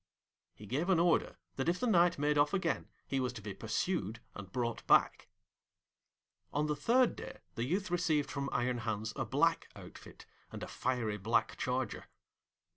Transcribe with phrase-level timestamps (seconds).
[0.55, 3.53] He gave an order that if the Knight made off again he was to be
[3.53, 5.29] pursued and brought back.
[6.51, 10.67] On the third day the youth received from Iron Hans a black outfit, and a
[10.67, 12.05] fiery black charger.